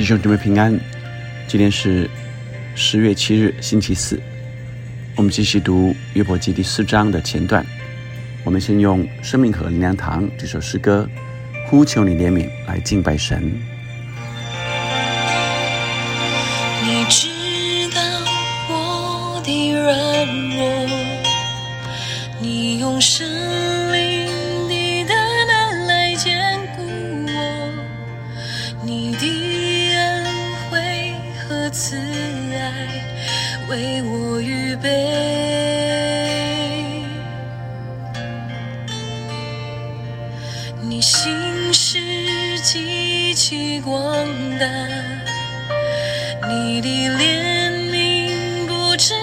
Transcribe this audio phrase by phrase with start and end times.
[0.00, 0.80] 弟兄姊妹平安，
[1.46, 2.08] 今天是
[2.74, 4.18] 十月七日，星期四。
[5.14, 7.62] 我们继续读约伯记第四章的前段。
[8.42, 11.06] 我们先用《生命和灵粮堂》这首诗歌
[11.68, 13.42] 《呼求你怜悯》来敬拜神。
[16.82, 17.28] 你知
[17.94, 18.00] 道
[18.70, 20.88] 我的软弱，
[22.40, 23.29] 你用生
[41.40, 43.98] 心事极其广
[44.58, 44.66] 大。
[46.48, 49.14] 你的怜悯不知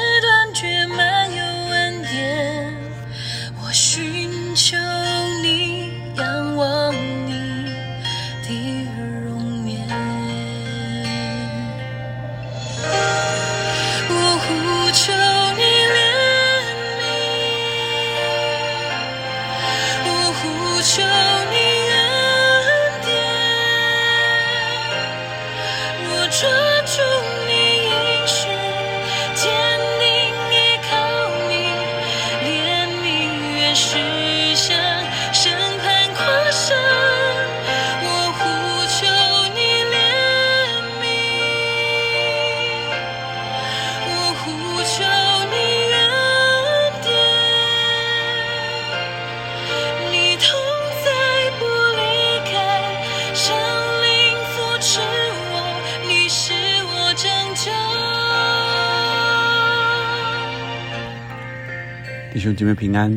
[62.37, 63.11] 弟兄姐妹平安，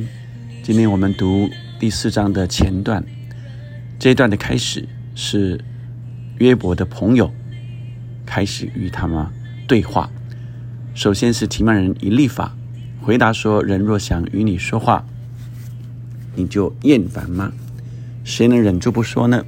[0.63, 1.47] 今天我们读
[1.79, 3.05] 第四章的前段。
[3.99, 5.63] 这一段的开始是
[6.39, 7.31] 约伯的朋友
[8.25, 9.27] 开始与他们
[9.69, 10.09] 对话。
[10.95, 12.57] 首先是提曼人以利法
[13.03, 15.05] 回答说：“人若想与你说话，
[16.35, 17.53] 你就厌烦吗？
[18.25, 19.45] 谁能忍住不说呢？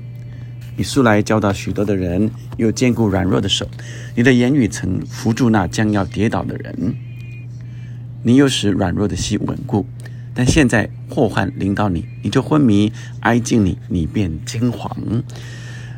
[0.76, 3.66] 你素来教导许多的人，又兼顾软弱的手，
[4.14, 6.94] 你的言语曾扶住那将要跌倒的人。
[8.22, 9.86] 你又使软弱的心稳固，
[10.32, 14.90] 但现在祸患临到你，你就昏迷；挨近你，你便惊惶。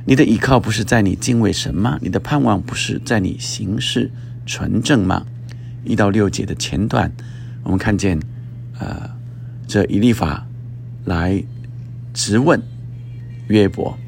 [0.07, 1.99] 你的倚靠不是在你敬畏神吗？
[2.03, 4.11] 你的盼望不是在你行事
[4.45, 5.27] 纯正吗？
[5.85, 7.13] 一到六节的前段，
[7.63, 8.19] 我们看见，
[8.79, 9.11] 呃，
[9.67, 10.47] 这以利法
[11.05, 11.43] 来
[12.13, 12.63] 质问
[13.49, 13.99] 约伯。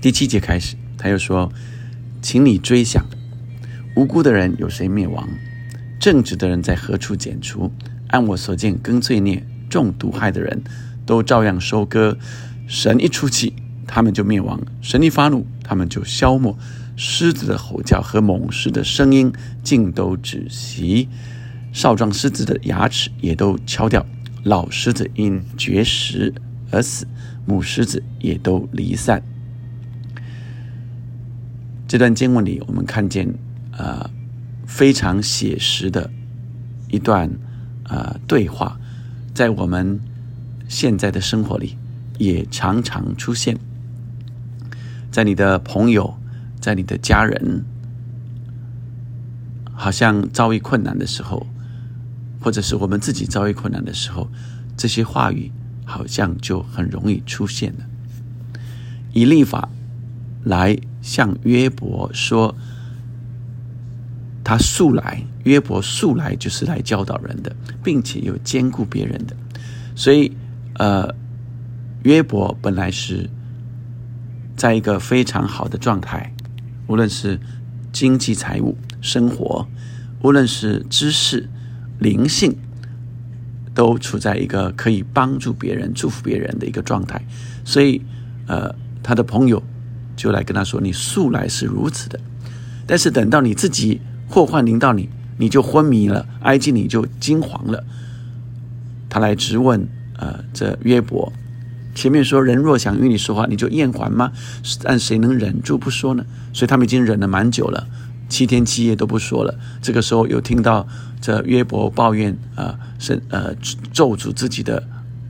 [0.00, 1.52] 第七节开始，他又说
[2.22, 3.04] ：“请你追想，
[3.94, 5.28] 无辜的人有谁灭亡？
[6.00, 7.70] 正直的人在何处剪除？
[8.08, 10.62] 按我所见，跟罪孽、中毒害的人，
[11.04, 12.16] 都照样收割。
[12.66, 13.52] 神一出气，
[13.86, 16.56] 他们就灭亡；神一发怒，他们就消没。
[16.96, 21.08] 狮子的吼叫和猛狮的声音尽都止息，
[21.72, 24.04] 少壮狮子的牙齿也都敲掉，
[24.42, 26.32] 老狮子因绝食
[26.70, 27.06] 而死，
[27.46, 29.22] 母狮子也都离散。”
[31.86, 33.34] 这段经文里，我们看见
[33.76, 34.08] 呃
[34.70, 36.08] 非常写实的
[36.88, 37.28] 一段
[37.88, 38.78] 呃对话，
[39.34, 40.00] 在我们
[40.68, 41.76] 现在的生活里
[42.18, 43.58] 也常常出现，
[45.10, 46.16] 在你的朋友，
[46.60, 47.64] 在你的家人，
[49.74, 51.44] 好像遭遇困难的时候，
[52.40, 54.30] 或者是我们自己遭遇困难的时候，
[54.76, 55.50] 这些话语
[55.84, 57.84] 好像就很容易出现了，
[59.12, 59.68] 以立法
[60.44, 60.78] 来。
[61.02, 62.54] 向约伯说，
[64.50, 69.36] 他素来约伯素来就是来教导人的，并且又兼顾别人的，
[69.94, 70.32] 所以
[70.74, 71.08] 呃，
[72.02, 73.30] 约伯本来是
[74.56, 76.34] 在一个非常好的状态，
[76.88, 77.38] 无论是
[77.92, 79.64] 经济、财务、生活，
[80.20, 81.48] 无论是知识、
[82.00, 82.52] 灵性，
[83.72, 87.24] 都处在一个可以帮助别人、祝福别人的一个状态，
[87.64, 88.02] 所以
[88.48, 89.62] 呃，他的朋友。
[90.16, 92.20] 就来跟他说：“你素来是如此的，
[92.86, 93.98] 但是等到你自己
[94.30, 97.84] 祸患临到你，你就昏迷了，埃及你就惊惶了。”
[99.10, 101.32] 他来质问：“呃，这约伯，
[101.94, 104.32] 前面说人若想与你说话，你就厌烦吗？
[104.82, 106.24] 但谁能忍住不说呢？
[106.52, 107.88] 所以他们已经忍了蛮久了，
[108.28, 109.58] 七天七夜都不说了。
[109.82, 110.86] 这个时候又听到
[111.20, 113.54] 这约伯抱怨啊，生呃
[113.92, 114.82] 咒诅自己的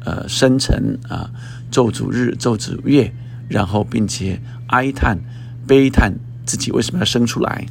[0.04, 1.30] 呃生辰啊，
[1.70, 3.12] 咒诅日，咒诅月。”
[3.50, 5.18] 然后，并且哀叹、
[5.66, 6.14] 悲叹
[6.46, 7.66] 自己为什么要生出来。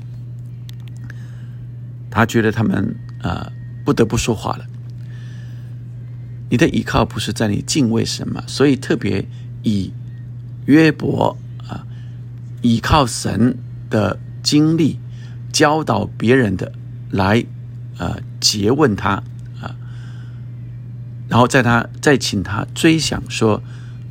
[2.20, 3.50] 他觉得他们啊
[3.86, 4.66] 不得不说话了。
[6.50, 8.44] 你的依靠不是在你敬畏神吗？
[8.46, 9.26] 所以特别
[9.64, 9.94] 以
[10.66, 11.88] 约伯啊
[12.62, 13.58] 依靠神
[13.90, 15.00] 的经历
[15.54, 16.74] 教导别人的
[17.10, 17.46] 来
[17.98, 19.12] 呃诘问他
[19.62, 19.74] 啊，
[21.30, 23.64] 然后在他再请他追想说，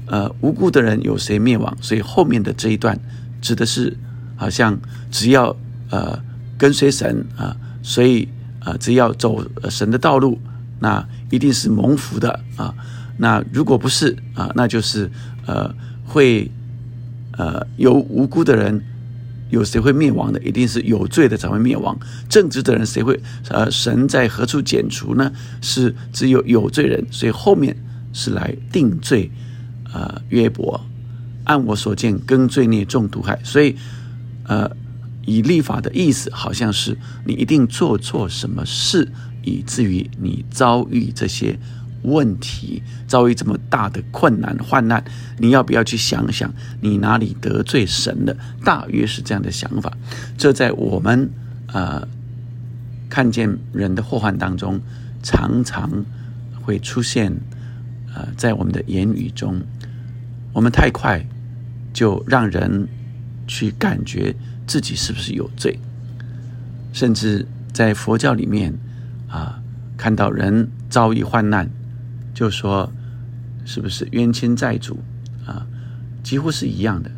[0.06, 1.76] 呃无辜的人有谁灭亡？
[1.82, 2.98] 所以后面的这一段
[3.42, 3.98] 指的是
[4.34, 4.78] 好像
[5.10, 5.54] 只要
[5.90, 6.18] 呃
[6.56, 8.28] 跟随神啊，所以
[8.60, 10.38] 啊只要走神的道路，
[10.80, 12.74] 那一定是蒙福的啊。
[13.16, 15.10] 那如果不是啊，那就是
[15.46, 16.50] 呃会
[17.36, 18.80] 呃有无辜的人，
[19.50, 20.40] 有谁会灭亡的？
[20.42, 21.98] 一定是有罪的才会灭亡。
[22.28, 25.32] 正直的人谁会呃神在何处剪除呢？
[25.60, 27.76] 是只有有罪人，所以后面
[28.12, 29.30] 是来定罪
[29.92, 30.80] 呃约伯。
[31.44, 33.40] 按我所见，跟罪孽中毒害。
[33.42, 33.74] 所以
[34.44, 34.70] 呃
[35.28, 36.96] 以立法的意思，好像是
[37.26, 41.58] 你一定做错什么事，以至于你遭遇这些。
[42.02, 45.02] 问题遭遇这么大的困难患难，
[45.36, 48.36] 你要不要去想想你哪里得罪神了？
[48.64, 49.92] 大约是这样的想法。
[50.38, 51.28] 这在我们
[51.66, 52.06] 呃
[53.10, 54.80] 看见人的祸患当中，
[55.24, 55.90] 常常
[56.62, 57.36] 会出现。
[58.14, 59.60] 呃，在我们的言语中，
[60.52, 61.20] 我们太快
[61.92, 62.88] 就让人
[63.48, 64.34] 去感觉
[64.68, 65.80] 自己是不是有罪，
[66.92, 68.72] 甚至在佛教里面
[69.26, 69.60] 啊，
[69.96, 71.68] 看到人遭遇患难。
[72.34, 72.92] 就说，
[73.64, 75.00] 是不是冤亲债主
[75.44, 75.66] 啊？
[76.22, 77.10] 几乎是一样的，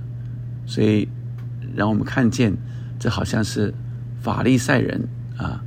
[0.64, 1.06] 所以
[1.74, 2.56] 让我们看见，
[2.98, 3.74] 这好像是
[4.22, 5.06] 法利赛人
[5.36, 5.62] 啊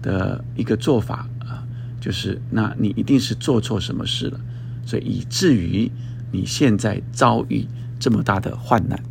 [0.00, 1.66] 的一个做法啊，
[2.00, 4.38] 就是那你一定是做错什么事了，
[4.86, 5.90] 所以以至于
[6.30, 7.66] 你现在遭遇
[7.98, 9.02] 这么大的患难。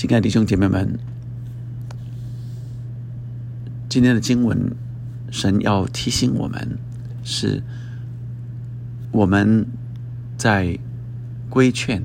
[0.00, 0.98] 亲爱的弟兄姐妹们，
[3.86, 4.74] 今天的经文，
[5.30, 6.78] 神要提醒我们。
[7.22, 7.62] 是
[9.12, 9.66] 我们
[10.38, 10.78] 在
[11.50, 12.02] 规劝、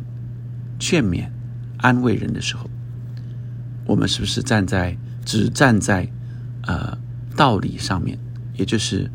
[0.78, 1.30] 劝勉、
[1.78, 2.70] 安慰人的时候，
[3.86, 6.06] 我们是不是站在只站在
[6.64, 6.98] 呃
[7.38, 8.20] 道理上面，
[8.56, 9.10] 也就是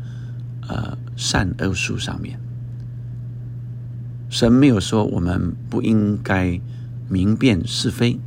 [0.67, 2.39] 呃善恶树上面？
[4.27, 6.59] 神没有说我们不应该
[7.07, 8.19] 明辨是非，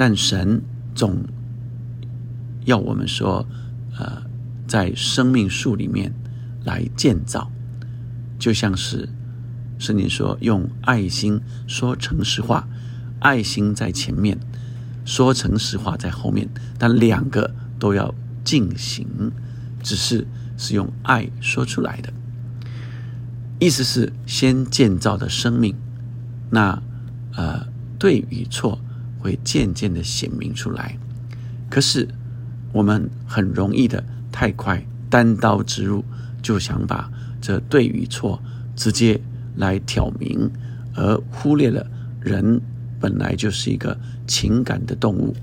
[0.00, 0.62] 但神
[0.94, 1.22] 总
[2.64, 3.46] 要我们说，
[3.98, 4.22] 呃，
[4.66, 6.10] 在生命树里面。
[6.62, 7.50] 来建造，
[8.38, 9.08] 就像是
[9.78, 12.68] 圣经说，用爱心说诚实话，
[13.18, 14.38] 爱心在前面，
[15.06, 16.46] 说诚实话在后面，
[16.78, 18.14] 但两个都要
[18.44, 19.06] 进行，
[19.82, 20.26] 只是
[20.58, 22.12] 是用爱说出来的。
[23.58, 25.74] 意思是先建造的生命，
[26.50, 26.82] 那
[27.36, 27.66] 呃
[27.98, 28.78] 对与错
[29.20, 30.98] 会渐渐的显明出来。
[31.68, 32.08] 可是
[32.72, 34.02] 我们很容易的
[34.32, 36.04] 太快单刀直入。
[36.42, 38.42] 就想把这对与错
[38.74, 39.20] 直接
[39.56, 40.50] 来挑明，
[40.94, 41.86] 而忽略了
[42.18, 42.58] 人
[42.98, 43.94] 本来就是一个
[44.26, 45.36] 情感的动物，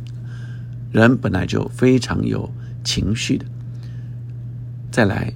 [0.92, 2.52] 人本来就非常有
[2.84, 3.46] 情绪的。
[4.90, 5.32] 再来，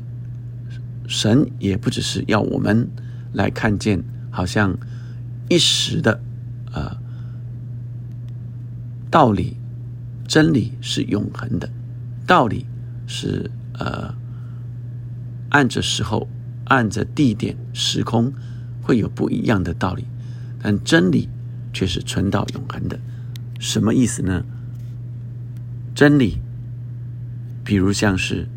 [1.08, 2.90] 神也不只是要我们
[3.34, 4.76] 来看见，好像
[5.48, 6.20] 一时的
[6.74, 6.98] 呃
[9.12, 9.58] 道理，
[10.28, 11.70] 真理是永恒的，
[12.26, 12.66] 道理
[13.06, 14.16] 是呃。
[15.50, 16.30] 按着时候，
[16.68, 18.32] 按着地点、时空，
[18.82, 20.06] 会有不一样的道理，
[20.64, 21.28] 但真理
[21.74, 22.98] 却是存到永恒的。
[23.60, 24.46] 什么意思呢？
[25.94, 26.40] 真理，
[27.66, 28.48] 比如像是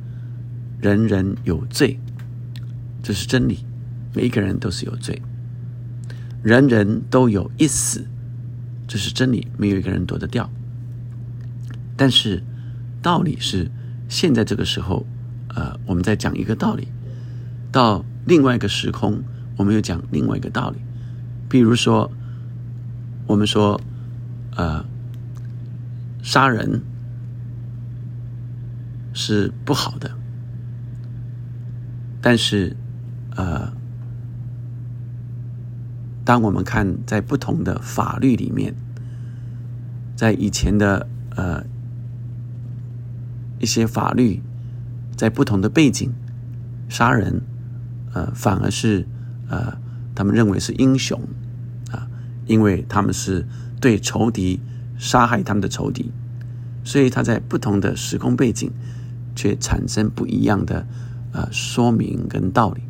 [0.80, 1.98] 人人有罪，
[3.02, 3.66] 这是真理，
[4.14, 5.20] 每一个人都是有罪；
[6.44, 8.06] 人人都有一死，
[8.86, 10.50] 这是真理，没有一个人躲得掉。
[11.96, 12.42] 但是
[13.02, 13.70] 道理是，
[14.08, 15.06] 现在这个时候。
[15.56, 16.88] 呃，我们在讲一个道理，
[17.70, 19.22] 到另外一个时空，
[19.56, 20.78] 我们又讲另外一个道理。
[21.48, 22.10] 比如说，
[23.28, 23.80] 我们说，
[24.56, 24.84] 呃，
[26.24, 26.82] 杀人
[29.12, 30.10] 是不好的，
[32.20, 32.76] 但是，
[33.36, 33.72] 呃，
[36.24, 38.74] 当我们看在不同的法律里面，
[40.16, 41.64] 在以前的呃
[43.58, 44.42] 一些法律。
[45.16, 46.12] 在不同的背景，
[46.88, 47.40] 杀人，
[48.12, 49.06] 呃，反而是
[49.48, 49.78] 呃，
[50.12, 51.20] 他们认为是英雄
[51.92, 52.08] 啊，
[52.46, 53.46] 因为他们是
[53.80, 54.58] 对仇敌
[54.98, 56.10] 杀害他们的仇敌，
[56.82, 58.72] 所以他在不同的时空背景，
[59.36, 60.84] 却产生不一样的
[61.30, 62.82] 呃说明跟道理。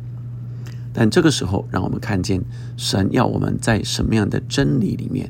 [0.95, 2.41] 但这个时候，让我们看见
[2.77, 5.29] 神要我们在什么样的真理里面，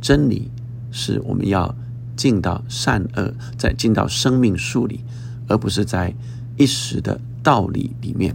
[0.00, 0.50] 真理
[0.90, 1.76] 是我们要
[2.16, 5.04] 进到善恶，在进到生命树里。
[5.46, 6.14] 而不是在
[6.56, 8.34] 一时的道理里面，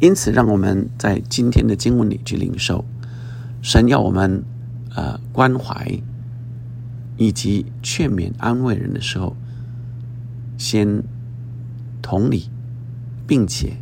[0.00, 2.86] 因此，让我们在今天的经文里去领受，
[3.60, 4.42] 神要我们
[4.94, 6.00] 呃关怀
[7.18, 9.36] 以及劝勉安慰人的时候，
[10.56, 11.02] 先
[12.00, 12.48] 同理，
[13.26, 13.76] 并且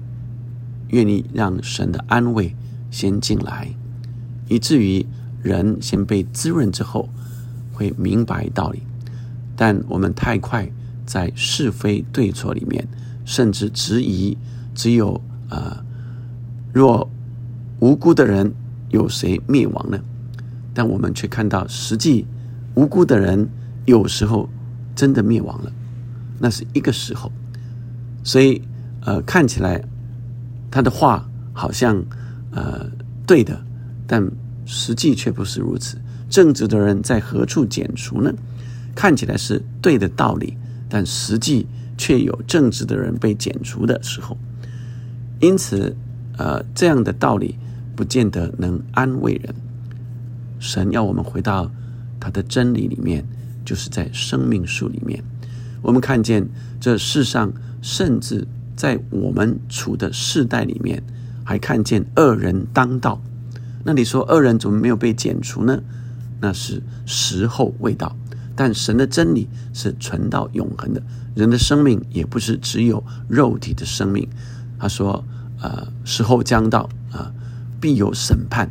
[0.94, 2.54] 愿意让神的安慰
[2.88, 3.68] 先进来，
[4.48, 5.04] 以至于
[5.42, 7.08] 人先被滋润之后，
[7.72, 8.80] 会明白道理。
[9.56, 10.70] 但我们太快
[11.04, 12.86] 在是非对错里面，
[13.24, 14.38] 甚至质疑，
[14.72, 15.84] 只有呃，
[16.72, 17.10] 若
[17.80, 18.54] 无辜的人
[18.90, 19.98] 有谁灭亡呢？
[20.72, 22.24] 但我们却看到，实际
[22.76, 23.48] 无辜的人
[23.84, 24.48] 有时候
[24.94, 25.72] 真的灭亡了，
[26.38, 27.32] 那是一个时候。
[28.22, 28.62] 所以，
[29.02, 29.84] 呃，看起来
[30.75, 32.04] 他的话好像
[32.50, 32.85] 呃
[33.25, 33.64] 对的，
[34.09, 34.28] 但
[34.66, 35.97] 实际却不是如此。
[36.28, 38.35] 正直的人在何处剪除呢？
[38.93, 40.57] 看起来是对的道理，
[40.88, 44.37] 但实际却有正直的人被剪除的时候。
[45.38, 45.95] 因此，
[46.38, 47.57] 呃，这样的道理
[47.95, 49.54] 不见得能安慰人。
[50.59, 51.71] 神要我们回到
[52.19, 53.25] 他的真理里面，
[53.64, 55.23] 就是在生命树里面，
[55.81, 56.45] 我们看见
[56.81, 58.45] 这世上，甚至
[58.76, 61.02] 在我们处的世代里面，
[61.45, 63.21] 还看见恶人当道。
[63.85, 65.83] 那你说恶人怎么没有被剪除呢？
[66.40, 68.16] 那是时候未到。
[68.57, 71.02] 但神的真理是存到永恒的，
[71.35, 74.28] 人的生命也不是只有肉体的生命。
[74.78, 75.25] 他说
[75.61, 77.33] ：“呃，时候将到啊，
[77.81, 78.71] 必有审判。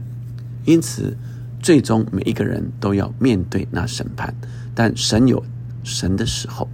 [0.63, 1.17] 因此，
[1.61, 4.33] 最终每一个人都要面对那审判。
[4.73, 5.43] 但神有
[5.83, 6.69] 神的时候。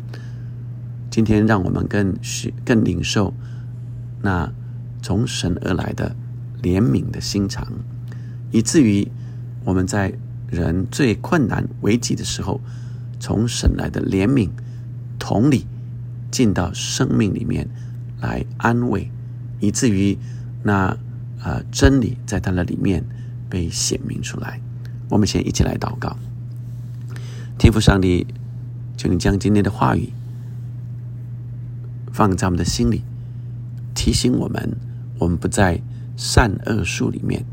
[1.09, 3.33] 今天，让我们更许更领受
[4.21, 4.51] 那
[5.01, 6.15] 从神而来的
[6.61, 7.67] 怜悯的心肠，
[8.51, 9.07] 以至于
[9.63, 10.13] 我们在
[10.49, 12.59] 人最困难危急的时候。”
[13.21, 14.49] 从神来的怜悯、
[15.19, 15.67] 同理，
[16.31, 17.67] 进到生命里面
[18.21, 19.11] 来安慰，
[19.59, 20.17] 以至于
[20.63, 20.95] 那
[21.43, 23.03] 呃真理在他的里面
[23.49, 24.61] 被显明出来。
[25.09, 26.15] 我们先一起来祷告，
[27.57, 28.25] 天父上帝，
[28.95, 30.13] 求你将今天的话语
[32.19, 33.01] 放在我们的心里，
[33.95, 34.75] 提醒我们，
[35.19, 35.81] 我们不在
[36.17, 37.45] 善恶树里面，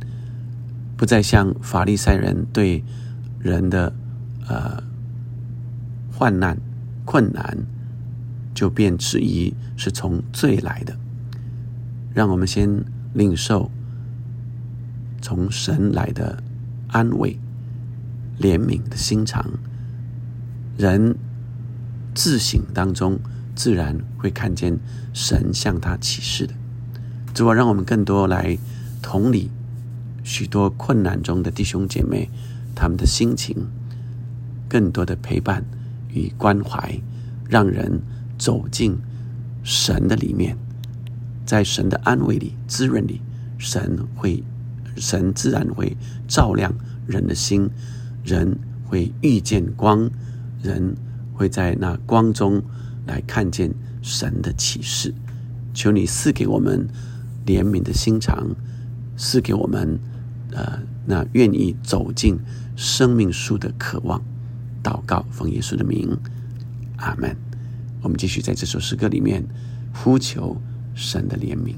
[0.96, 2.82] 不再像法利赛人对
[3.38, 3.94] 人的
[4.48, 4.82] 呃。
[6.10, 6.58] 患难、
[7.04, 7.58] 困难，
[8.54, 10.96] 就便质疑是从罪来的。
[12.12, 13.70] 让我们先领受
[15.20, 16.42] 从神来的
[16.88, 17.38] 安慰、
[18.40, 19.46] 怜悯的心肠。
[20.76, 21.16] 人
[22.14, 23.20] 自省当中，
[23.56, 24.78] 自然会看见
[25.12, 26.54] 神向他启示的。
[27.34, 28.56] 主啊，让我们更多来
[29.02, 29.50] 同理
[30.22, 32.30] 许多困难中的弟兄姐妹
[32.76, 33.66] 他们的心情，
[34.68, 35.64] 更多的陪伴。
[36.08, 36.98] 与关怀，
[37.46, 38.00] 让人
[38.38, 38.96] 走进
[39.62, 40.56] 神的里面，
[41.44, 43.20] 在神的安慰里、滋润里，
[43.58, 44.42] 神会，
[44.96, 45.94] 神自然会
[46.26, 46.72] 照亮
[47.06, 47.68] 人的心，
[48.24, 50.10] 人会遇见光，
[50.62, 50.96] 人
[51.34, 52.62] 会在那光中
[53.06, 53.72] 来看见
[54.02, 55.14] 神的启示。
[55.72, 56.88] 求你赐给我们
[57.46, 58.54] 怜悯的心肠，
[59.16, 59.98] 赐给我们
[60.52, 62.38] 呃那愿意走进
[62.76, 64.22] 生命树的渴望。
[64.82, 66.16] 祷告，奉耶稣的名，
[66.96, 67.36] 阿门。
[68.02, 69.44] 我们继续在这首诗歌里面
[69.92, 70.56] 呼求
[70.94, 71.74] 神的怜悯。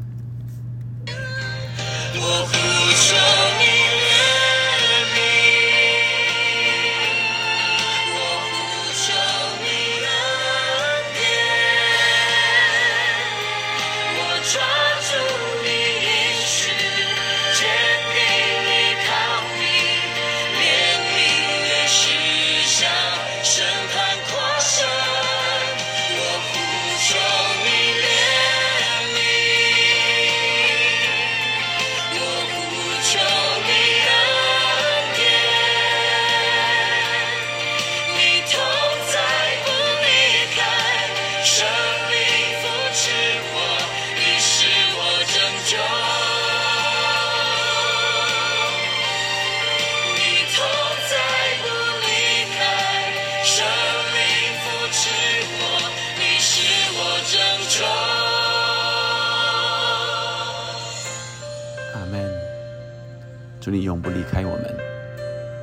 [63.69, 64.75] 祝你永不离开我们，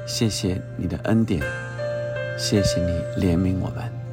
[0.05, 1.41] 谢谢你的恩典，
[2.37, 4.04] 谢谢你怜悯我们。